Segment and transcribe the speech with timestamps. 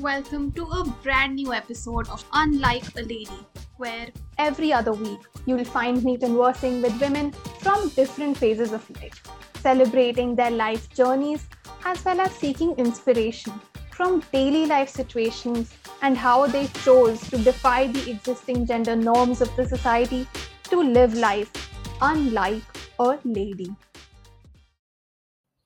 [0.00, 3.40] Welcome to a brand new episode of Unlike a Lady,
[3.76, 9.22] where every other week you'll find me conversing with women from different phases of life,
[9.56, 11.46] celebrating their life journeys
[11.84, 13.52] as well as seeking inspiration
[13.90, 19.54] from daily life situations and how they chose to defy the existing gender norms of
[19.54, 20.26] the society
[20.70, 21.52] to live life
[22.00, 22.62] unlike
[23.00, 23.76] a lady.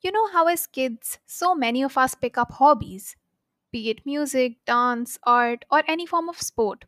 [0.03, 3.15] You know how, as kids, so many of us pick up hobbies,
[3.75, 6.87] be it music, dance, art, or any form of sport.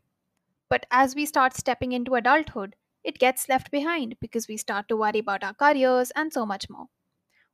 [0.69, 4.97] But as we start stepping into adulthood, it gets left behind because we start to
[4.97, 6.87] worry about our careers and so much more.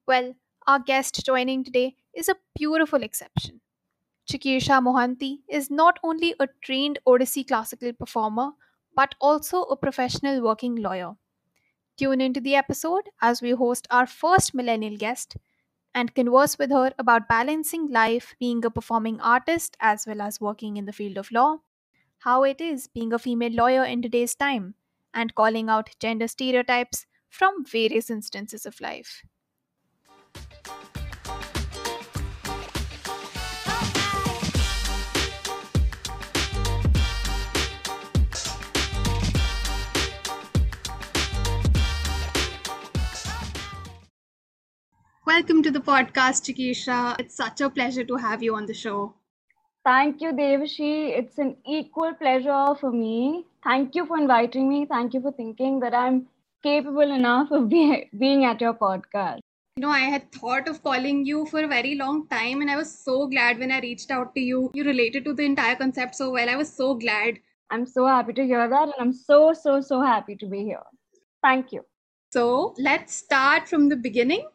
[0.07, 0.35] Well,
[0.67, 3.61] our guest joining today is a beautiful exception.
[4.29, 8.51] Chikisha Mohanty is not only a trained Odissi classical performer,
[8.95, 11.15] but also a professional working lawyer.
[11.97, 15.37] Tune into the episode as we host our first millennial guest
[15.95, 20.77] and converse with her about balancing life being a performing artist as well as working
[20.77, 21.59] in the field of law,
[22.19, 24.75] how it is being a female lawyer in today's time,
[25.13, 29.23] and calling out gender stereotypes from various instances of life.
[45.25, 47.15] Welcome to the podcast, Chikisha.
[47.19, 49.13] It's such a pleasure to have you on the show.
[49.85, 51.17] Thank you, Devashi.
[51.17, 53.45] It's an equal pleasure for me.
[53.63, 54.85] Thank you for inviting me.
[54.85, 56.27] Thank you for thinking that I'm
[56.61, 59.39] capable enough of be- being at your podcast.
[59.77, 62.75] You know, I had thought of calling you for a very long time, and I
[62.75, 64.71] was so glad when I reached out to you.
[64.73, 66.49] You related to the entire concept so well.
[66.49, 67.39] I was so glad.
[67.71, 70.83] I'm so happy to hear that, and I'm so, so, so happy to be here.
[71.41, 71.85] Thank you.
[72.31, 74.47] So, let's start from the beginning.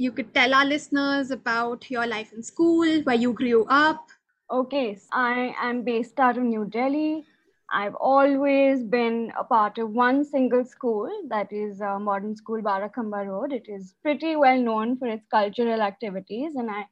[0.00, 4.08] You could tell our listeners about your life in school, where you grew up.
[4.50, 7.26] Okay, so I am based out of New Delhi.
[7.70, 13.26] I've always been a part of one single school, that is uh, Modern School Barakhamba
[13.26, 13.52] Road.
[13.52, 16.86] It is pretty well known for its cultural activities, and I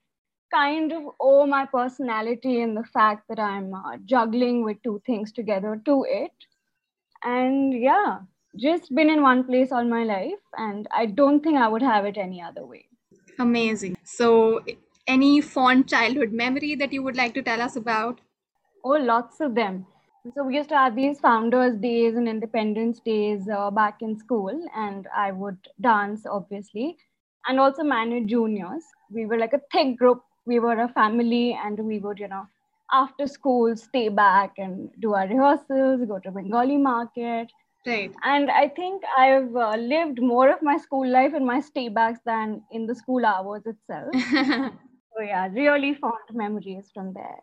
[0.52, 5.32] kind of owe my personality in the fact that I'm uh, juggling with two things
[5.32, 6.32] together to it.
[7.24, 8.18] And yeah,
[8.54, 12.04] just been in one place all my life, and I don't think I would have
[12.04, 12.84] it any other way.
[13.38, 13.96] Amazing.
[14.04, 14.62] So,
[15.06, 18.20] any fond childhood memory that you would like to tell us about?
[18.84, 19.86] Oh, lots of them.
[20.34, 24.50] So we used to have these founders days and independence days uh, back in school,
[24.74, 26.96] and I would dance, obviously,
[27.46, 28.84] and also manage juniors.
[29.10, 30.22] We were like a thick group.
[30.44, 32.46] We were a family, and we would, you know,
[32.92, 37.52] after school, stay back and do our rehearsals, go to Bengali market.
[37.88, 38.14] Right.
[38.22, 42.62] And I think I've uh, lived more of my school life in my staybacks than
[42.70, 44.12] in the school hours itself.
[45.12, 47.40] so yeah, really fond memories from there.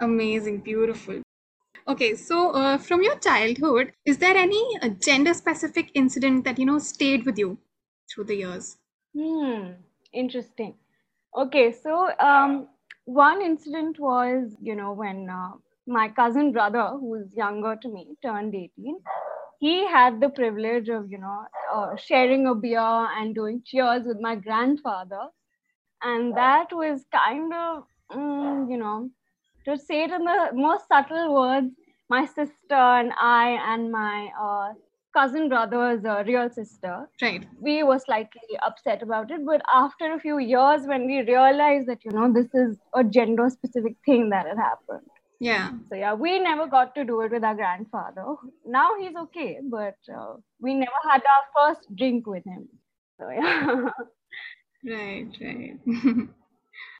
[0.00, 1.22] Amazing, beautiful.
[1.86, 6.78] Okay, so uh, from your childhood, is there any uh, gender-specific incident that you know
[6.78, 7.58] stayed with you
[8.10, 8.78] through the years?
[9.14, 9.72] Hmm,
[10.12, 10.78] interesting.
[11.36, 12.68] Okay, so um,
[13.04, 15.52] one incident was, you know, when uh,
[15.86, 18.98] my cousin brother, who's younger to me, turned 18.
[19.58, 24.18] He had the privilege of, you know, uh, sharing a beer and doing cheers with
[24.20, 25.28] my grandfather.
[26.02, 29.10] And that was kind of, mm, you know,
[29.64, 31.72] to say it in the most subtle words,
[32.08, 34.74] my sister and I and my uh,
[35.16, 37.46] cousin brother's uh, real sister, Right.
[37.60, 39.44] we were slightly upset about it.
[39.44, 43.48] But after a few years, when we realized that, you know, this is a gender
[43.50, 45.08] specific thing that had happened.
[45.40, 45.70] Yeah.
[45.88, 48.24] So, yeah, we never got to do it with our grandfather.
[48.66, 51.44] Now he's okay, but uh, we never had our
[51.74, 52.68] first drink with him.
[53.20, 53.86] So, yeah.
[54.84, 55.76] Right, right.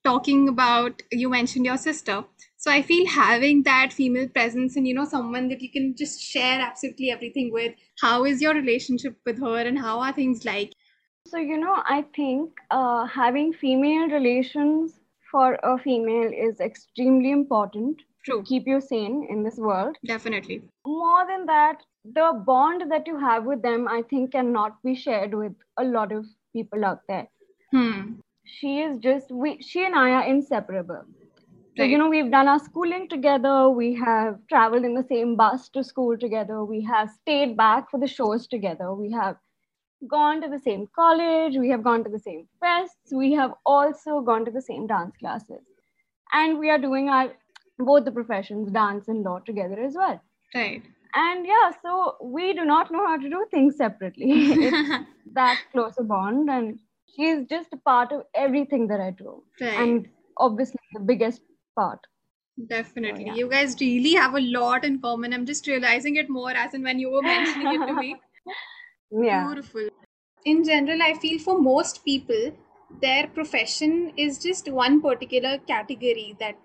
[0.05, 2.25] Talking about, you mentioned your sister.
[2.57, 6.21] So I feel having that female presence and, you know, someone that you can just
[6.21, 7.75] share absolutely everything with.
[8.01, 10.73] How is your relationship with her and how are things like?
[11.27, 14.99] So, you know, I think uh, having female relations
[15.31, 18.43] for a female is extremely important True.
[18.43, 19.97] keep you sane in this world.
[20.05, 20.63] Definitely.
[20.87, 25.35] More than that, the bond that you have with them, I think, cannot be shared
[25.35, 27.29] with a lot of people out there.
[27.73, 28.15] Hmm.
[28.45, 31.05] She is just, we, she and I are inseparable.
[31.77, 33.69] So, you know, we've done our schooling together.
[33.69, 36.65] We have traveled in the same bus to school together.
[36.65, 38.95] We have stayed back for the shows together.
[38.95, 39.37] We have
[40.09, 41.57] gone to the same college.
[41.57, 43.13] We have gone to the same fests.
[43.13, 45.63] We have also gone to the same dance classes.
[46.33, 47.33] And we are doing our
[47.79, 50.21] both the professions, dance and law, together as well.
[50.55, 50.83] Right.
[51.15, 54.27] And yeah, so we do not know how to do things separately.
[54.31, 56.51] it's that close a bond.
[56.51, 56.79] And
[57.15, 59.43] she's just a part of everything that I do.
[59.61, 59.75] Right.
[59.75, 61.43] And obviously, the biggest
[61.77, 62.01] part.
[62.69, 63.27] Definitely.
[63.27, 63.35] yeah.
[63.35, 65.33] You guys really have a lot in common.
[65.33, 68.17] I'm just realizing it more as in when you were mentioning it to me.
[69.11, 69.47] yeah.
[69.47, 69.89] Beautiful.
[70.45, 72.53] In general, I feel for most people,
[73.01, 76.57] their profession is just one particular category that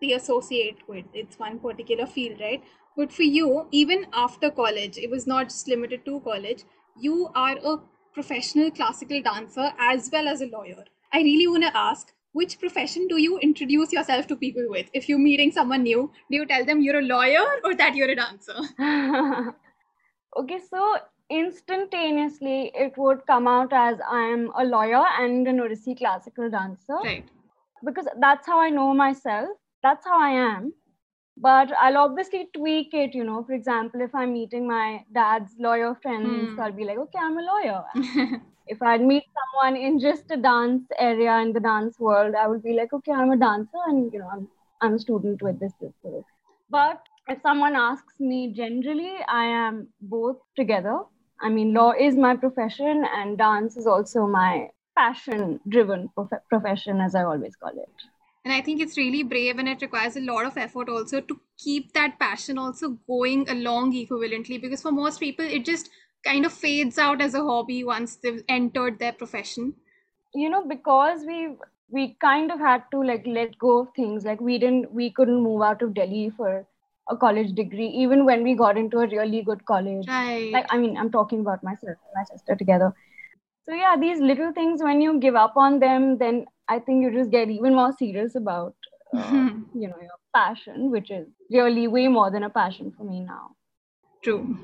[0.00, 1.04] they associate with.
[1.14, 2.62] It's one particular field, right?
[2.96, 6.64] But for you, even after college, it was not just limited to college,
[6.98, 7.78] you are a
[8.12, 10.84] professional classical dancer as well as a lawyer.
[11.12, 14.88] I really want to ask which profession do you introduce yourself to people with?
[14.92, 18.08] If you're meeting someone new, do you tell them you're a lawyer or that you're
[18.10, 18.54] a dancer?
[20.36, 20.96] okay, so
[21.30, 26.96] instantaneously it would come out as I am a lawyer and an Odissi classical dancer
[27.04, 27.24] Right.
[27.84, 29.48] because that's how I know myself.
[29.82, 30.72] That's how I am.
[31.36, 33.42] But I'll obviously tweak it, you know.
[33.44, 36.60] For example, if I'm meeting my dad's lawyer friends, Hmm.
[36.60, 37.84] I'll be like, okay, I'm a lawyer.
[38.66, 42.62] if I'd meet someone in just a dance area in the dance world, I would
[42.62, 44.48] be like, okay, I'm a dancer and you know, I'm
[44.82, 46.24] I'm a student with this, this, this.
[46.70, 51.00] But if someone asks me generally, I am both together.
[51.40, 57.00] I mean, law is my profession and dance is also my passion driven prof- profession,
[57.00, 57.94] as I always call it.
[58.44, 61.40] And I think it's really brave and it requires a lot of effort also to
[61.58, 65.90] keep that passion also going along equivalently because for most people it just
[66.24, 69.74] kind of fades out as a hobby once they've entered their profession.
[70.34, 71.36] you know because we
[71.96, 75.42] we kind of had to like let go of things like we didn't we couldn't
[75.46, 76.50] move out of delhi for
[77.14, 80.52] a college degree even when we got into a really good college Right.
[80.52, 82.92] like i mean i'm talking about myself and my sister together
[83.68, 86.44] so yeah these little things when you give up on them then
[86.74, 88.74] i think you just get even more serious about
[89.16, 89.48] uh,
[89.82, 93.50] you know your passion which is really way more than a passion for me now
[94.22, 94.56] True.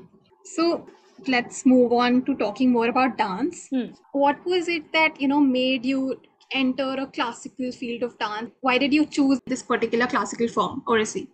[0.43, 0.87] So
[1.27, 3.67] let's move on to talking more about dance.
[3.69, 3.87] Hmm.
[4.11, 6.19] What was it that, you know, made you
[6.51, 8.51] enter a classical field of dance?
[8.61, 11.27] Why did you choose this particular classical form, Odissi?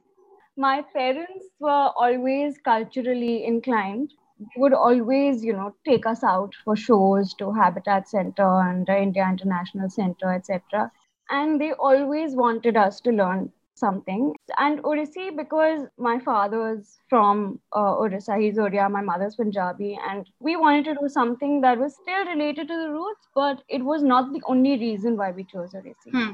[0.58, 6.76] my parents were always culturally inclined they would always you know take us out for
[6.76, 10.92] shows to habitat center and the india international center etc
[11.30, 14.34] and they always wanted us to learn something
[14.64, 20.56] and odissi because my father's from uh, odisha he's odia my mother's punjabi and we
[20.64, 24.32] wanted to do something that was still related to the roots but it was not
[24.34, 26.34] the only reason why we chose odissi Hmm.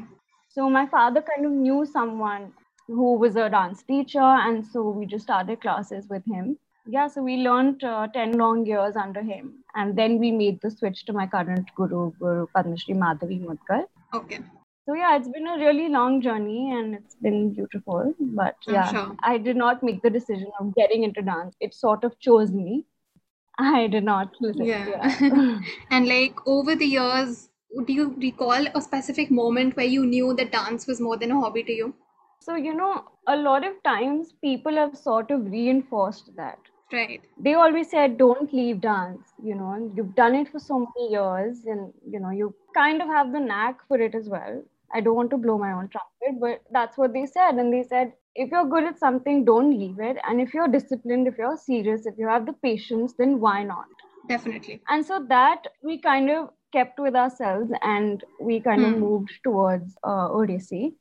[0.57, 2.51] so my father kind of knew someone
[2.87, 6.57] who was a dance teacher, and so we just started classes with him.
[6.91, 9.63] Yeah, so we learned uh, 10 long years under him.
[9.75, 13.83] And then we made the switch to my current guru, Guru Padmashri Madhavi Mudgal.
[14.13, 14.39] Okay.
[14.87, 18.15] So yeah, it's been a really long journey and it's been beautiful.
[18.19, 19.15] But I'm yeah, sure.
[19.21, 21.55] I did not make the decision of getting into dance.
[21.59, 22.85] It sort of chose me.
[23.59, 24.65] I did not listen.
[24.65, 25.19] Yeah.
[25.91, 27.49] and like over the years,
[27.85, 31.39] do you recall a specific moment where you knew that dance was more than a
[31.39, 31.93] hobby to you?
[32.39, 36.57] So, you know, a lot of times people have sort of reinforced that.
[36.91, 37.21] Right.
[37.37, 39.33] They always said, don't leave dance.
[39.43, 43.01] You know, and you've done it for so many years and, you know, you kind
[43.01, 44.63] of have the knack for it as well.
[44.93, 47.55] I don't want to blow my own trumpet, but that's what they said.
[47.55, 50.17] And they said, if you're good at something, don't leave it.
[50.27, 53.85] And if you're disciplined, if you're serious, if you have the patience, then why not?
[54.27, 54.81] Definitely.
[54.89, 58.99] And so that we kind of kept with ourselves and we kind of Hmm.
[58.99, 60.93] moved towards uh, Odissi.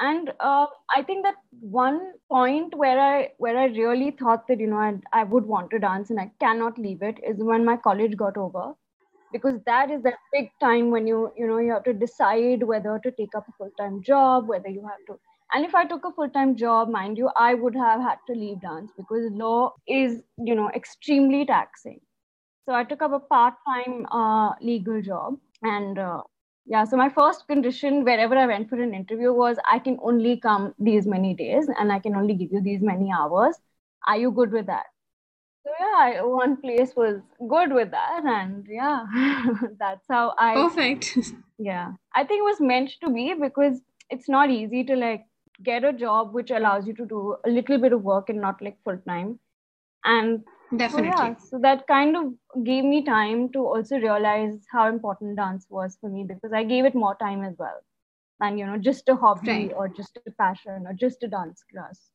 [0.00, 0.66] And uh,
[0.96, 4.98] I think that one point where I where I really thought that you know I,
[5.12, 8.36] I would want to dance and I cannot leave it is when my college got
[8.38, 8.74] over,
[9.32, 12.98] because that is that big time when you you know you have to decide whether
[13.00, 15.20] to take up a full time job, whether you have to.
[15.52, 18.34] And if I took a full time job, mind you, I would have had to
[18.34, 22.00] leave dance because law is you know extremely taxing.
[22.66, 25.98] So I took up a part time uh, legal job and.
[25.98, 26.22] Uh,
[26.70, 30.36] yeah, so my first condition wherever I went for an interview was I can only
[30.38, 33.56] come these many days and I can only give you these many hours.
[34.06, 34.84] Are you good with that?
[35.64, 39.04] So yeah, I, one place was good with that, and yeah,
[39.80, 41.18] that's how I Perfect.
[41.58, 41.90] yeah.
[42.14, 45.26] I think it was meant to be because it's not easy to like
[45.64, 48.62] get a job which allows you to do a little bit of work and not
[48.62, 49.40] like full time.
[50.04, 50.44] And
[50.86, 51.02] so Definitely.
[51.02, 52.34] yeah, so that kind of
[52.64, 56.84] gave me time to also realize how important dance was for me because I gave
[56.84, 57.80] it more time as well.
[58.40, 59.74] And you know, just a hobby Right.
[59.74, 62.10] or just a passion or just a dance class.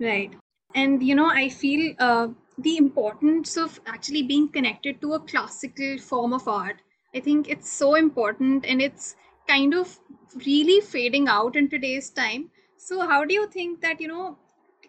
[0.00, 0.34] Right.
[0.74, 5.98] And you know, I feel uh, the importance of actually being connected to a classical
[5.98, 6.82] form of art.
[7.14, 9.16] I think it's so important and it's
[9.48, 9.98] kind of
[10.46, 12.50] really fading out in today's time.
[12.76, 14.38] So, how do you think that, you know,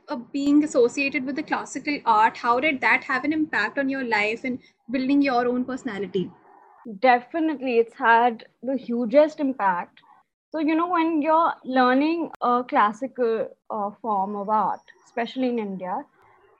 [0.09, 4.03] uh, being associated with the classical art, how did that have an impact on your
[4.03, 4.59] life and
[4.89, 6.31] building your own personality?
[6.99, 10.01] Definitely, it's had the hugest impact.
[10.51, 16.03] So, you know, when you're learning a classical uh, form of art, especially in India,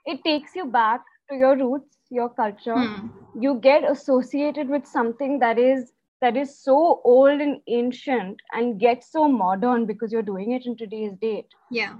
[0.06, 2.74] it takes you back to your roots, your culture.
[2.74, 3.08] Hmm.
[3.40, 9.12] You get associated with something that is that is so old and ancient and gets
[9.12, 11.46] so modern because you're doing it in today's date.
[11.70, 11.94] Yeah.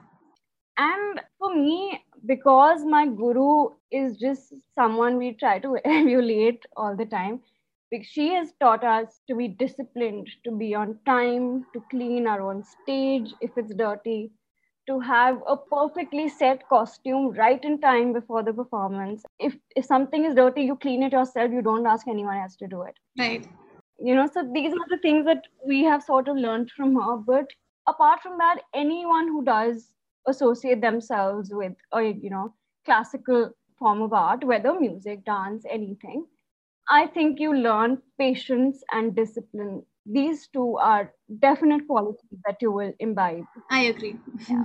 [0.78, 7.06] And for me, because my guru is just someone we try to emulate all the
[7.06, 7.40] time,
[8.02, 12.62] she has taught us to be disciplined, to be on time, to clean our own
[12.62, 14.30] stage if it's dirty,
[14.87, 19.25] to have a perfectly set costume right in time before the performance.
[19.38, 21.50] If if something is dirty, you clean it yourself.
[21.50, 22.94] You don't ask anyone else to do it.
[23.18, 23.47] Right.
[23.99, 27.16] You know, so these are the things that we have sort of learned from her.
[27.16, 27.47] But
[27.87, 29.94] apart from that, anyone who does
[30.26, 36.26] associate themselves with a you know classical form of art, whether music, dance, anything,
[36.90, 39.84] I think you learn patience and discipline.
[40.06, 43.44] These two are definite qualities that you will imbibe.
[43.70, 44.18] I agree.
[44.48, 44.64] Yeah.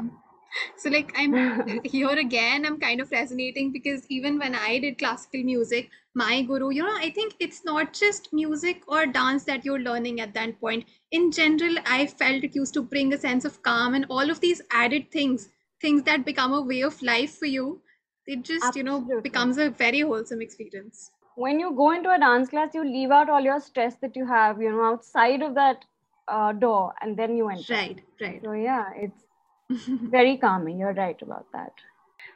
[0.78, 5.44] So like I'm here again, I'm kind of resonating because even when I did classical
[5.44, 9.80] music, my guru, you know, I think it's not just music or dance that you're
[9.80, 10.86] learning at that point.
[11.12, 14.40] In general, I felt it used to bring a sense of calm and all of
[14.42, 15.50] these added things,
[15.82, 17.82] things that become a way of life for you.
[18.26, 21.12] It just, you know, becomes a very wholesome experience.
[21.36, 24.26] When you go into a dance class, you leave out all your stress that you
[24.28, 25.86] have, you know, outside of that
[26.28, 27.76] uh, door, and then you enter.
[27.76, 28.44] Right, right.
[28.44, 29.24] So yeah, it's
[30.14, 30.80] very calming.
[30.80, 31.74] You're right about that.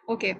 [0.09, 0.39] Okay,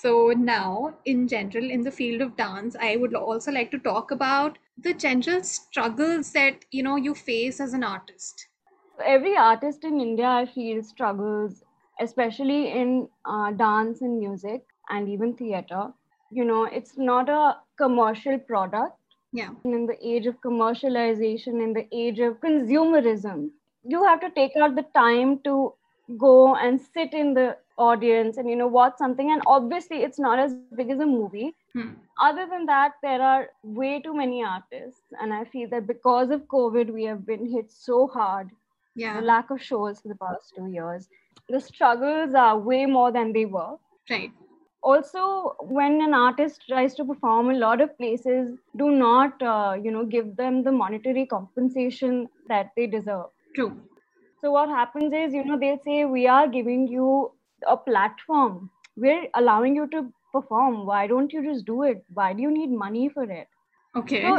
[0.00, 4.10] so now in general, in the field of dance, I would also like to talk
[4.10, 8.48] about the general struggles that you know you face as an artist.
[9.04, 11.64] every artist in India, I feel, struggles,
[12.00, 15.92] especially in uh, dance and music and even theater.
[16.30, 18.96] You know, it's not a commercial product.
[19.32, 23.50] Yeah, And in the age of commercialization, in the age of consumerism,
[23.84, 25.74] you have to take out the time to
[26.16, 29.30] go and sit in the audience and, you know, watch something.
[29.30, 31.54] And obviously, it's not as big as a movie.
[31.74, 31.92] Hmm.
[32.20, 35.02] Other than that, there are way too many artists.
[35.20, 38.50] And I feel that because of COVID, we have been hit so hard
[38.94, 41.08] yeah, the lack of shows for the past two years.
[41.48, 43.76] The struggles are way more than they were.
[44.10, 44.32] right.
[44.82, 49.90] Also, when an artist tries to perform, a lot of places do not, uh, you
[49.90, 53.26] know, give them the monetary compensation that they deserve.
[53.54, 53.76] True.
[54.40, 57.32] So what happens is, you know, they'll say, "We are giving you
[57.66, 58.70] a platform.
[58.96, 60.86] We're allowing you to perform.
[60.86, 62.04] Why don't you just do it?
[62.20, 63.48] Why do you need money for it?"
[63.96, 64.22] Okay.
[64.22, 64.38] So,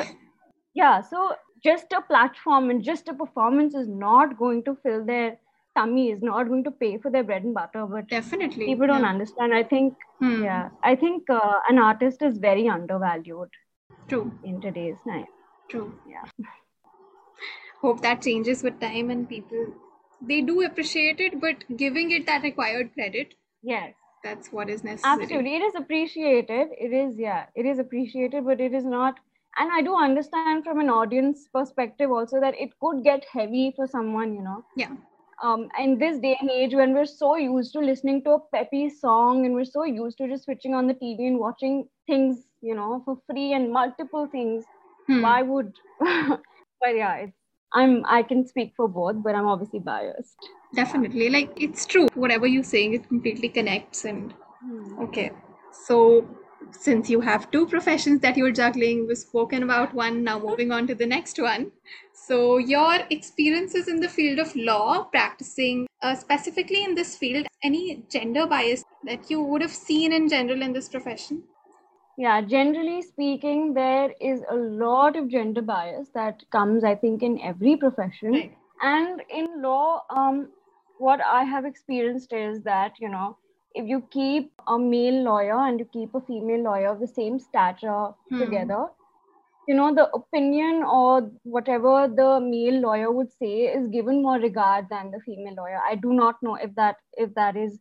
[0.73, 5.37] yeah, so just a platform and just a performance is not going to fill their
[5.77, 7.85] tummy, is not going to pay for their bread and butter.
[7.85, 8.65] But Definitely.
[8.65, 9.09] people don't yeah.
[9.09, 9.53] understand.
[9.53, 10.43] I think, Hmm.
[10.43, 13.49] yeah, I think uh, an artist is very undervalued
[14.07, 14.31] True.
[14.43, 15.27] in today's time.
[15.69, 15.93] True.
[16.07, 16.23] Yeah.
[17.81, 19.67] Hope that changes with time and people
[20.21, 25.15] they do appreciate it, but giving it that required credit, Yes, that's what is necessary.
[25.15, 25.55] absolutely.
[25.55, 26.69] It is appreciated.
[26.79, 29.15] It is, yeah, it is appreciated, but it is not.
[29.57, 33.87] And I do understand from an audience perspective also that it could get heavy for
[33.87, 34.63] someone, you know.
[34.75, 34.91] Yeah.
[35.43, 38.89] um, in this day and age when we're so used to listening to a peppy
[38.89, 42.75] song and we're so used to just switching on the TV and watching things, you
[42.75, 44.65] know, for free and multiple things,
[45.07, 45.21] Hmm.
[45.23, 45.73] why would?
[45.99, 47.38] but yeah, it's,
[47.73, 50.37] I'm I can speak for both, but I'm obviously biased.
[50.73, 51.29] Definitely.
[51.29, 52.07] Like it's true.
[52.13, 54.99] Whatever you're saying, it completely connects and Hmm.
[54.99, 55.31] Okay,
[55.71, 56.27] so
[56.71, 60.85] since you have two professions that you're juggling, we've spoken about one, now moving on
[60.87, 61.71] to the next one.
[62.13, 68.03] So, your experiences in the field of law, practicing uh, specifically in this field, any
[68.09, 71.43] gender bias that you would have seen in general in this profession?
[72.19, 77.41] Yeah, generally speaking, there is a lot of gender bias that comes, I think, in
[77.41, 78.33] every profession.
[78.33, 78.57] Right.
[78.81, 80.51] And in law, um,
[80.99, 83.39] what I have experienced is that, you know,
[83.73, 87.39] if you keep a male lawyer and you keep a female lawyer of the same
[87.39, 88.39] stature Hmm.
[88.39, 88.87] together,
[89.67, 94.87] you know, the opinion or whatever the male lawyer would say is given more regard
[94.89, 95.79] than the female lawyer.
[95.89, 97.79] I do not know if that if that is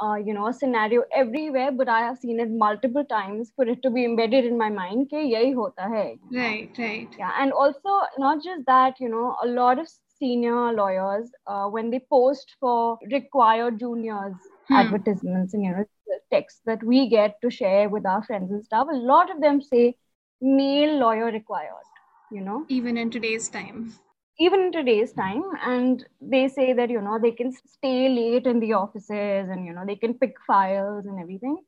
[0.00, 3.82] uh, you know, a scenario everywhere, but I have seen it multiple times for it
[3.82, 5.08] to be embedded in my mind.
[5.08, 6.18] Ke yahi hota hai.
[6.32, 7.08] Right, right.
[7.18, 9.88] Yeah, and also not just that, you know, a lot of
[10.18, 14.34] senior lawyers, uh, when they post for required juniors
[14.68, 14.74] Hmm.
[14.78, 15.84] advertisements and you know
[16.30, 19.60] texts that we get to share with our friends and stuff, a lot of them
[19.60, 19.96] say
[20.40, 21.88] male lawyer required.
[22.30, 23.92] You know, Even in today's time.
[24.38, 28.60] Even in today's time and they say that you know they can stay late in
[28.60, 31.58] the offices and you know they can pick files and everything.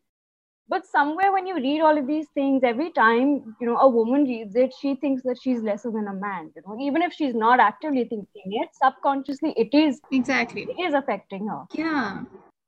[0.68, 4.24] But somewhere when you read all of these things every time you know a woman
[4.24, 6.78] reads it she thinks that she's lesser than a man you know.
[6.80, 10.68] Even if she's not actively thinking it subconsciously it is exactly.
[10.68, 11.64] it is affecting her.
[11.74, 12.22] Yeah.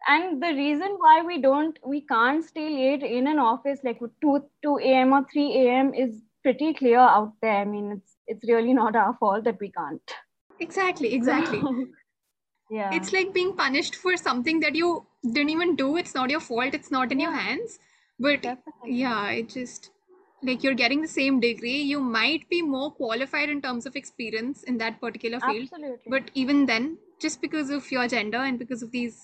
[0.09, 4.45] And the reason why we don't we can't stay late in an office like 2
[4.65, 7.59] 2 a.m or 3 a.m is pretty clear out there.
[7.59, 10.17] I mean it's it's really not our fault that we can't.
[10.69, 11.63] Exactly exactly.
[12.75, 12.91] Yeah.
[12.97, 15.97] It's like being punished for something that you didn't even do.
[15.99, 16.73] It's not your fault.
[16.73, 17.79] It's not in your hands.
[18.19, 18.95] But Definitely.
[19.01, 19.91] yeah it just
[20.43, 21.81] like you're getting the same degree.
[21.83, 25.69] You might be more qualified in terms of experience in that particular field.
[25.73, 26.11] Absolutely.
[26.15, 29.21] But even then just because of your gender and because of these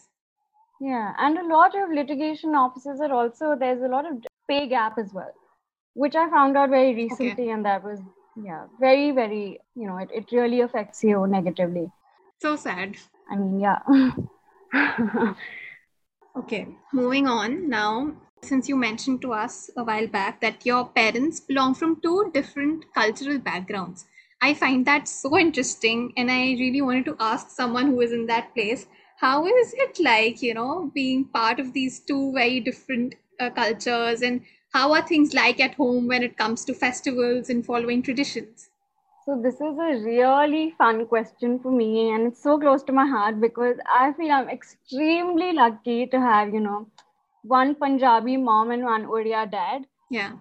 [0.81, 4.99] Yeah, and a lot of litigation offices are also there's a lot of pay gap
[4.99, 5.33] as well,
[5.95, 8.01] which I found out very recently, and that was
[8.45, 11.91] yeah very very you know it, it really affects you negatively.
[12.41, 12.97] so sad
[13.31, 13.79] I mean yeah.
[16.37, 21.41] okay moving on now since you mentioned to us a while back that your parents
[21.41, 24.07] belong from two different cultural backgrounds
[24.41, 28.27] i find that so interesting and i really wanted to ask someone who is in
[28.27, 33.15] that place how is it like you know being part of these two very different
[33.41, 34.41] uh, cultures and
[34.73, 38.71] how are things like at home when it comes to festivals and following traditions
[39.25, 43.07] So this is a really fun question for me, and it's so close to my
[43.07, 46.91] heart because I feel I'm extremely lucky to have you know
[47.43, 49.87] one Punjabi mom and one Odia dad.
[50.11, 50.33] yeah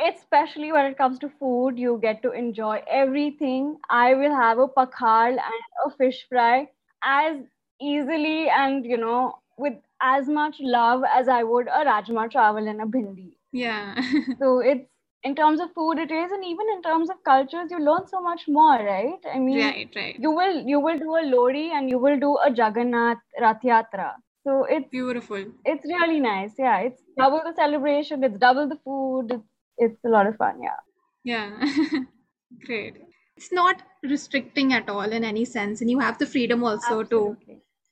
[0.00, 3.78] especially when it comes to food, you get to enjoy everything.
[3.88, 6.68] I will have a pakhal and a fish fry
[7.02, 7.36] as
[7.80, 12.80] easily and you know with as much love as I would a rajma chawal and
[12.80, 13.36] a bhindi.
[13.52, 13.94] Yeah
[14.40, 14.88] So it's
[15.22, 18.20] in terms of food it is, and even in terms of cultures, you learn so
[18.20, 19.20] much more, right?
[19.32, 22.36] I mean, right right you will you will do a Lohri and you will do
[22.38, 24.14] a Jagannath Rath Yatra.
[24.44, 26.54] So it's beautiful it's really nice.
[26.58, 28.24] Yeah, it's double the celebration.
[28.24, 29.32] It's double the food.
[29.32, 30.62] It's it's a lot of fun.
[30.62, 30.80] Yeah.
[31.24, 31.62] Yeah,
[32.64, 32.96] great.
[33.36, 37.36] It's not restricting at all in any sense, and you have the freedom also to,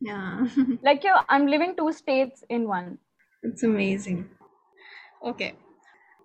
[0.01, 0.47] yeah,
[0.83, 2.99] Like you, I'm living two states in one.
[3.43, 4.29] it's amazing.
[5.23, 5.55] Okay,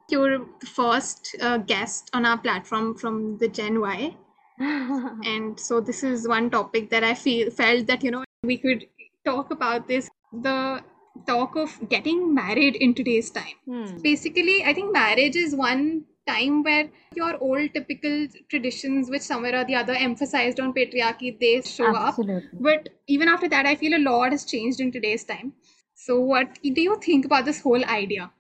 [0.10, 4.16] you're the first uh, guest on our platform from the Gen Y,
[4.60, 8.86] and so this is one topic that I feel felt that you know we could
[9.26, 10.10] talk about this.
[10.32, 10.84] The
[11.28, 13.60] talk of getting married in today's time.
[13.66, 13.98] Hmm.
[14.02, 19.64] basically i think marriage is one time where your old typical traditions which somewhere or
[19.66, 22.20] the other emphasized on patriarchy they show up
[22.68, 25.54] but even after that i feel a lot has changed in today's time
[25.96, 28.32] so what do you think about this whole idea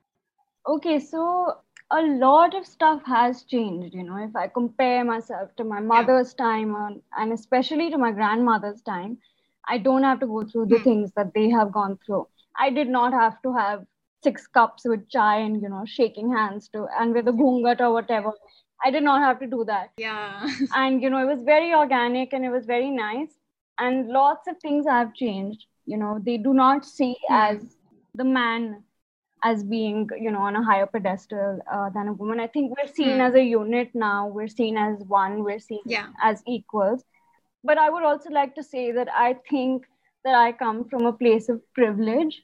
[0.67, 1.57] Okay, so
[1.91, 3.93] a lot of stuff has changed.
[3.93, 8.11] You know, if I compare myself to my mother's time on, and especially to my
[8.11, 9.17] grandmother's time,
[9.67, 10.83] I don't have to go through the Hmm.
[10.83, 12.27] things that they have gone through.
[12.57, 13.85] I did not have to have
[14.23, 17.91] six cups with chai and you know shaking hands to and with a ghungat or
[17.93, 18.33] whatever.
[18.85, 19.91] I did not have to do that.
[19.97, 23.33] yeah and you know it was very organic and it was very nice
[23.85, 27.35] and lots of things have changed you know they do not see Hmm.
[27.41, 27.77] as
[28.15, 28.83] the man
[29.43, 32.39] as being you know on a higher pedestal uh, than a woman.
[32.39, 33.21] I think we're seen Hmm.
[33.27, 34.27] as a unit now.
[34.27, 35.43] We're seen as one.
[35.43, 36.07] We're seen yeah.
[36.21, 37.03] as equals.
[37.63, 39.85] But i would also like to say that i think
[40.25, 42.41] that i come from a place of privilege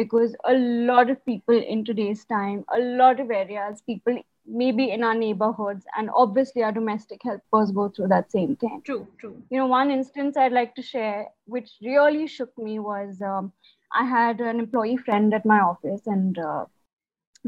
[0.00, 0.52] because a
[0.90, 4.18] lot of people in today's time a lot of areas people
[4.62, 8.82] maybe in our neighborhoods and obviously our domestic helpers go through that same thing.
[8.84, 9.34] True true.
[9.50, 13.52] You know one instance i'd like to share which really shook me was um,
[13.94, 16.64] i had an employee friend at my office and uh,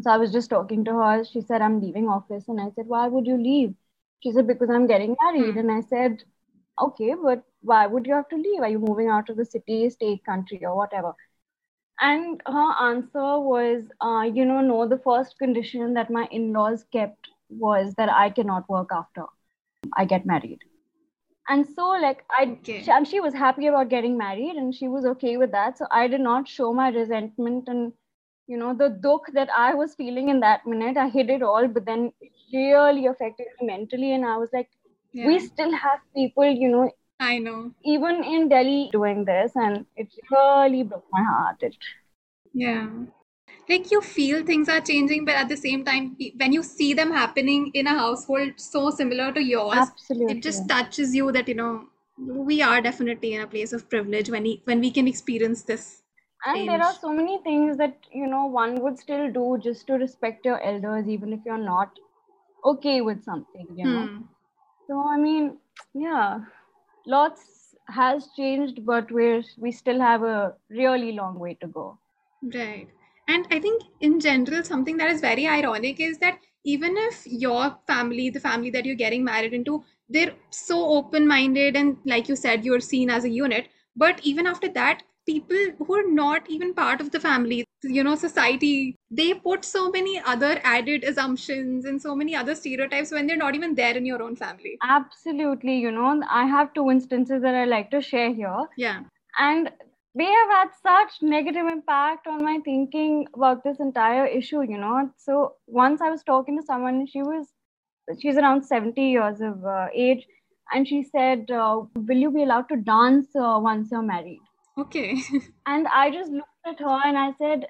[0.01, 1.25] so i was just talking to her.
[1.25, 2.49] She said i'm leaving office.
[2.49, 3.75] And i said why would you leave?
[4.23, 5.55] She said because i'm getting married.
[5.55, 5.59] Hmm.
[5.59, 6.23] and i said
[6.81, 8.61] okay but why would you have to leave?
[8.63, 11.15] Are you moving out of the city state country or whatever?
[12.01, 17.29] And her answer was uh, you know no the first condition that my in-laws kept
[17.49, 19.25] was that i cannot work after
[19.97, 20.61] i get married
[21.51, 22.85] and so like i Okay.
[22.97, 25.79] and she was happy about getting married and she was okay with that.
[25.79, 27.93] So i did not show my resentment and
[28.47, 31.69] you know the dukh that i was feeling in that minute i hid it all
[31.69, 34.69] but then it really affected me mentally and i was like
[35.13, 35.27] yeah.
[35.27, 37.73] we still have people you know i know.
[37.85, 41.63] even in delhi doing this and it really broke my heart.
[41.63, 41.77] It
[42.55, 42.89] yeah
[43.71, 47.13] like you feel things are changing but at the same time when you see them
[47.13, 51.55] happening in a household so similar to yours absolutely it just touches you that you
[51.55, 51.73] know
[52.51, 56.03] we are definitely in a place of privilege when we, when we can experience this
[56.47, 59.95] and there are so many things that you know one would still do just to
[59.95, 61.99] respect your elders even if you're not
[62.65, 64.27] okay with something you know Hmm.
[64.87, 65.59] so i mean
[65.95, 66.41] yeah
[67.07, 71.99] lots has changed but we're we still have a really long way to go
[72.43, 72.89] Right.
[73.33, 77.77] And I think in general, something that is very ironic is that even if your
[77.87, 82.65] family, the family that you're getting married into, they're so open-minded and like you said,
[82.65, 83.69] you're seen as a unit.
[83.95, 88.17] But even after that, people who are not even part of the family, you know,
[88.17, 93.37] society, they put so many other added assumptions and so many other stereotypes when they're
[93.37, 94.77] not even there in your own family.
[94.83, 95.79] Absolutely.
[95.79, 98.67] You know, I have two instances that I like to share here.
[98.77, 99.03] Yeah.
[99.39, 99.71] And
[100.15, 105.11] they have had such negative impact on my thinking about this entire issue, you know.
[105.17, 107.49] So once I was talking to someone, she was,
[108.21, 110.27] she's around 70 years of uh, age.
[110.73, 114.41] And she said, uh, Will you be allowed to dance uh, once you're married?
[114.79, 115.17] Okay.
[115.67, 117.67] and i just looked at her and i said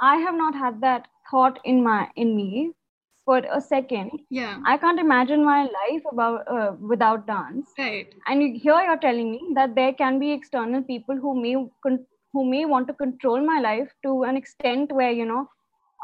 [0.00, 2.70] i have not had that thought in my in me
[3.28, 4.58] for a second yeah.
[4.72, 8.14] i can't imagine my life about uh, without dance Right.
[8.26, 11.54] and here you're telling me that there can be external people who may
[11.86, 15.42] con- who may want to control my life to an extent where you know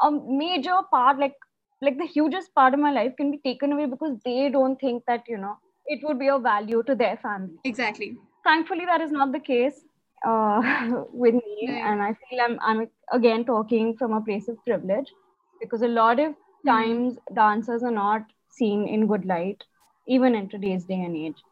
[0.07, 0.11] a
[0.43, 1.35] major part like
[1.81, 5.03] like the hugest part of my life can be taken away because they don't think
[5.07, 5.55] that you know
[5.87, 8.17] it would be of value to their family Exactly.
[8.43, 9.83] thankfully that is not the case
[10.27, 10.61] uh,
[11.25, 12.87] with me and i feel i'm i'm
[13.19, 15.13] again talking from a place of privilege
[15.61, 16.33] because a lot of.
[16.65, 19.63] Times dancers are not seen in good light
[20.07, 21.43] even in today's day and age.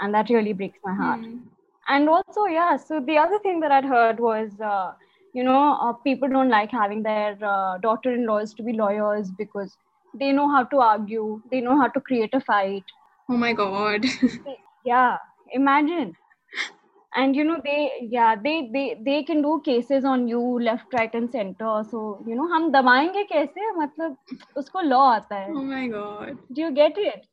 [0.00, 1.20] And that really breaks my heart.
[1.20, 1.38] Hmm.
[1.94, 4.92] and also yeah so the other thing that i'd heard was uh,
[5.38, 9.76] you know uh, people don't like having their uh, daughter-in-laws to be lawyers because
[10.22, 12.84] they know how to argue they know how to create a fight.
[13.28, 14.06] Oh my God.
[14.84, 15.16] yeah
[15.52, 16.14] imagine
[17.21, 21.13] and you know they yeah they they they can do cases on you left right
[21.19, 24.15] and center so you know हम दबाएंगे कैसे मतलब
[24.57, 26.37] उसको law आता है Oh my God.
[26.53, 27.27] do you get it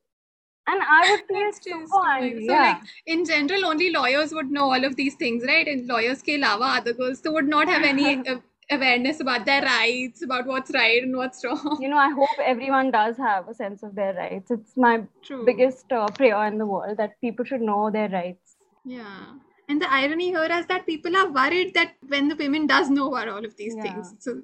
[0.67, 3.65] and I would feel That's just, super oh my- angry so yeah like in general,
[3.67, 5.69] only lawyers would know all of these things, right?
[5.75, 8.37] And lawyers ke alawa other girls so would not have any uh,
[8.77, 11.79] awareness about their rights, about what's right and what's wrong.
[11.85, 14.93] you know I hope everyone does have a sense of their rights it's my
[15.29, 15.43] True.
[15.51, 19.23] biggest uh, prayer in the world that people should know their rights Yeah.
[19.70, 23.08] And the irony here is that people are worried that when the women does know
[23.14, 23.84] about all of these yeah.
[23.84, 24.42] things, so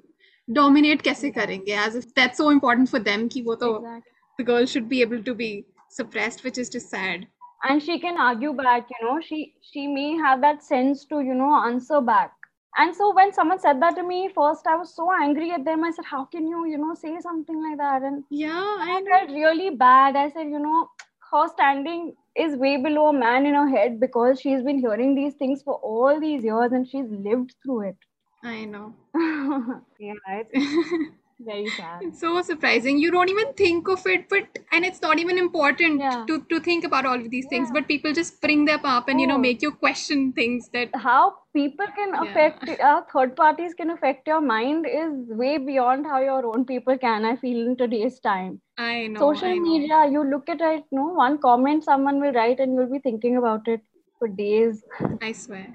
[0.52, 1.30] dominate kaise yeah.
[1.30, 4.12] karenge, as if that's so important for them ki wo to, exactly.
[4.38, 7.26] the girl should be able to be suppressed, which is just sad.
[7.68, 11.34] And she can argue back, you know, she she may have that sense to, you
[11.34, 12.32] know, answer back.
[12.76, 15.84] And so when someone said that to me first, I was so angry at them.
[15.84, 18.02] I said, How can you, you know, say something like that?
[18.02, 20.16] And yeah, I, I felt really bad.
[20.16, 20.88] I said, you know,
[21.30, 25.34] her standing is way below a man in her head because she's been hearing these
[25.34, 27.96] things for all these years and she's lived through it
[28.42, 28.94] I know.
[29.98, 30.54] yeah it's
[31.44, 32.98] very sad It's so surprising.
[32.98, 36.24] You don't even think of it, but and it's not even important Yeah.
[36.30, 37.70] to to think about all of these things.
[37.76, 39.44] But people just bring them up and you know Oh.
[39.44, 41.18] make you question things that how
[41.58, 42.22] people can Yeah.
[42.24, 46.98] affect how third parties can affect your mind is way beyond how your own people
[47.06, 48.52] can i feel in today's time
[48.86, 49.20] I know.
[49.24, 49.66] social I know.
[49.70, 53.36] media you look at it no one comment someone will write and you'll be thinking
[53.42, 53.82] about it
[54.18, 54.84] for days
[55.30, 55.66] I swear.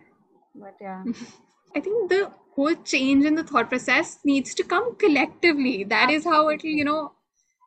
[0.65, 1.03] but yeah
[1.75, 5.83] I think the whole change in the thought process needs to come collectively.
[5.83, 7.13] That is how it you know,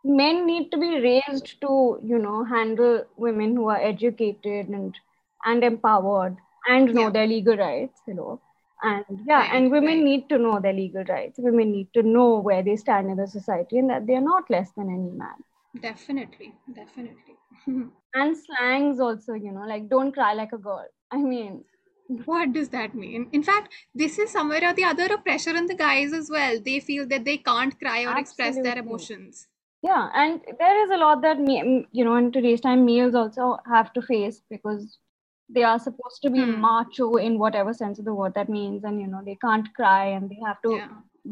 [0.05, 4.99] men need to be raised to you know handle women who are educated and
[5.45, 7.11] and empowered and know Yeah.
[7.11, 8.41] their legal rights you know
[8.83, 10.05] and yeah Right, and women right.
[10.05, 13.27] need to know their legal rights women need to know where they stand in the
[13.27, 15.45] society and that they are not less than any man
[15.81, 17.39] definitely, definitely.
[18.15, 21.65] and slangs also you know like don't cry like a girl i mean
[22.09, 23.29] What does that mean?
[23.33, 26.59] In fact, this is somewhere or the other a pressure on the guys as well.
[26.61, 29.47] They feel that they can't cry or express their emotions.
[29.83, 33.49] yeah and there is a lot that me you know in today's time males also
[33.75, 34.99] have to face because
[35.59, 36.61] they are supposed to be Hmm.
[36.65, 40.07] macho in whatever sense of the word that means and you know they can't cry
[40.17, 40.89] and they have to Yeah.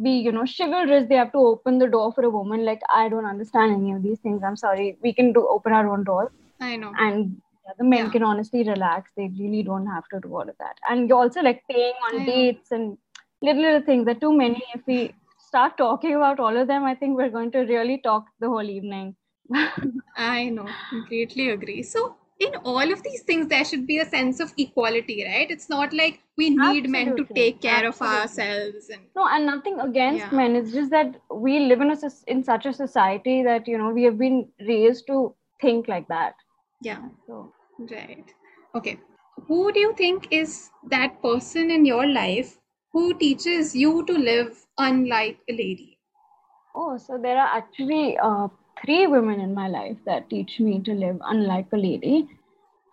[0.06, 3.08] be you know chivalrous they have to open the door for a woman like i
[3.14, 6.24] don't understand any of these things i'm sorry we can do open our own door
[6.60, 6.92] I know.
[7.06, 8.10] and yeah, the men Yeah.
[8.10, 11.42] can honestly relax they really don't have to do all of that and you're also
[11.42, 12.26] like paying on know.
[12.26, 12.96] dates and
[13.42, 16.94] little little things are too many if we start talking about all of them i
[16.94, 19.14] think we're going to really talk the whole evening
[20.16, 21.82] I know, completely agree.
[21.82, 25.50] So, in all of these things, there should be a sense of equality, right?
[25.50, 28.88] It's not like we need men to take care of ourselves.
[28.90, 30.36] And no and nothing against Yeah.
[30.36, 33.90] men it's just that we live in a in such a society that you know
[33.90, 36.34] we have been raised to think like that
[36.82, 38.24] yeah, so right.
[38.74, 38.98] Okay.
[39.48, 42.58] Who do you think is that person in your life
[42.92, 45.98] who teaches you to live unlike a lady?
[46.74, 48.48] Oh, so there are actually uh,
[48.84, 52.28] three women in my life that teach me to live unlike a lady,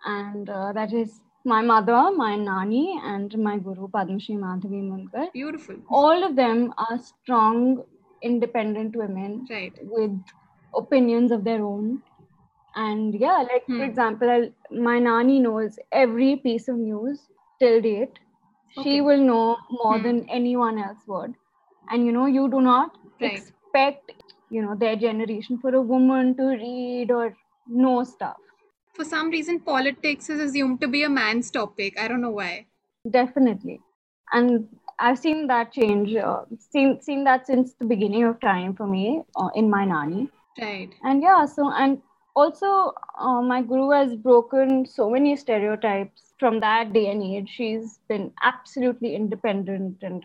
[0.04, 5.28] and uh, that is my mother, my nani, and my guru Padmashri Madhavi Mudgal.
[5.32, 5.76] Beautiful.
[5.90, 7.82] All of them are strong,
[8.22, 9.78] independent women Right.
[9.82, 10.18] with
[10.74, 12.02] opinions of their own.
[12.76, 13.76] And yeah, like Hmm.
[13.78, 17.20] for example, I'll, my nani knows every piece of news
[17.60, 18.18] till date.
[18.76, 18.82] Okay.
[18.82, 20.02] She will know more Hmm.
[20.08, 21.34] than anyone else would.
[21.90, 23.36] And you know, you do not Right.
[23.38, 24.12] expect,
[24.50, 28.36] you know, their generation for a woman to read or know stuff.
[28.94, 31.98] For some reason, politics is assumed to be a man's topic.
[32.00, 32.66] I don't know why.
[33.08, 33.80] Definitely.
[34.32, 38.86] And I've seen that change, uh, seen, seen that since the beginning of time for
[38.86, 40.28] me uh, in my nani.
[40.60, 40.90] Right.
[41.02, 42.00] And yeah, so, and
[42.34, 47.48] also uh, my guru has broken so many stereotypes from that day and age.
[47.54, 50.24] She's been absolutely independent and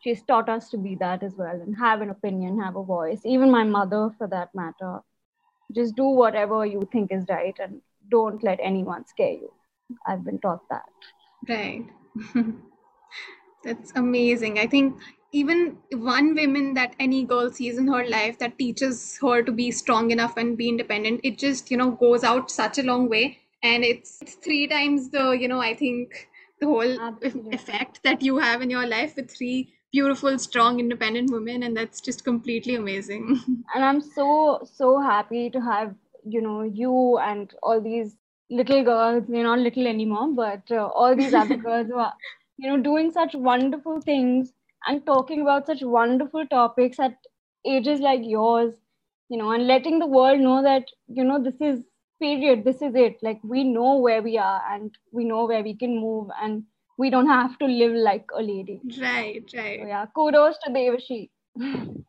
[0.00, 3.20] she's taught us to be that as well and have an opinion, have a voice.
[3.24, 5.00] Even my mother, for that matter.
[5.74, 9.52] Just do whatever you think is right and don't let anyone scare you.
[10.06, 10.88] I've been taught that.
[11.48, 11.84] Right.
[13.64, 14.58] That's amazing.
[14.58, 14.96] I think
[15.32, 19.70] even one woman that any girl sees in her life that teaches her to be
[19.70, 23.38] strong enough and be independent, it just, you know, goes out such a long way.
[23.62, 26.28] And it's, it's three times the, you know, I think
[26.60, 27.54] the whole Absolutely.
[27.54, 31.62] effect that you have in your life with three beautiful, strong, independent women.
[31.62, 33.40] And that's just completely amazing.
[33.74, 38.16] and i'm so so happy to have you know you and all these
[38.50, 42.14] little girls they're not little anymore but uh, all these other girls who are
[42.56, 44.52] you know doing such wonderful things
[44.86, 47.16] and talking about such wonderful topics at
[47.66, 48.74] ages like yours
[49.28, 51.80] you know and letting the world know that you know this is
[52.20, 55.74] period this is it like we know where we are and we know where we
[55.74, 56.62] can move and
[56.98, 59.86] we don't have to live like a lady Right, so right.
[59.86, 61.30] yeah kudos to devashi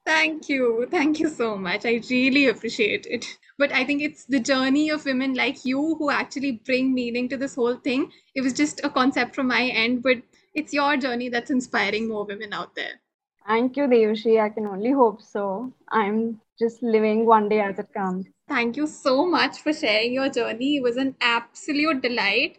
[0.05, 0.87] Thank you.
[0.89, 1.85] Thank you so much.
[1.85, 3.25] I really appreciate it.
[3.57, 7.37] But I think it's the journey of women like you who actually bring meaning to
[7.37, 8.11] this whole thing.
[8.35, 10.17] It was just a concept from my end, but
[10.53, 13.01] it's your journey that's inspiring more women out there.
[13.47, 14.39] Thank you, Devashi.
[14.41, 15.73] I can only hope so.
[15.89, 18.27] I'm just living one day as it comes.
[18.47, 20.77] Thank you so much for sharing your journey.
[20.77, 22.57] It was an absolute delight.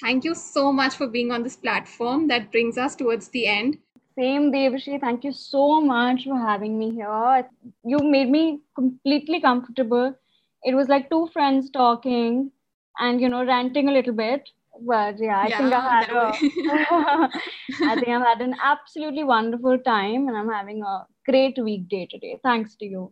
[0.00, 3.78] Thank you so much for being on this platform that brings us towards the end.
[4.18, 5.00] Same, Devashi.
[5.00, 7.48] Thank you so much for having me here.
[7.84, 10.14] You made me completely comfortable.
[10.62, 12.50] It was like two friends talking
[12.98, 14.48] and, you know, ranting a little bit.
[14.82, 16.32] But yeah, I think I've had a,
[17.84, 22.38] I think I've had an absolutely wonderful time and I'm having a great weekday today.
[22.42, 23.10] Thanks to you.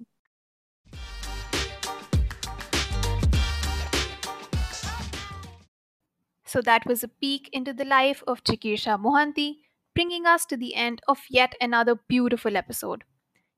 [6.47, 9.57] So that was a peek into the life of Chikisha Mohanty,
[9.95, 13.05] bringing us to the end of yet another beautiful episode.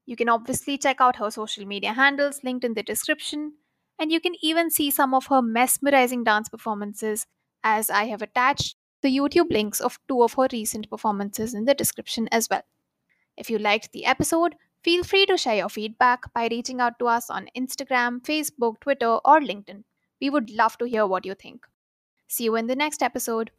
[0.05, 3.53] You can obviously check out her social media handles linked in the description,
[4.01, 7.29] and you can even see some of her mesmerizing dance performances
[7.64, 11.75] as I have attached the YouTube links of two of her recent performances in the
[11.75, 12.62] description as well.
[13.37, 17.07] If you liked the episode, feel free to share your feedback by reaching out to
[17.07, 19.85] us on Instagram, Facebook, Twitter, or LinkedIn.
[20.20, 21.66] We would love to hear what you think.
[22.29, 23.51] See you in the next episode.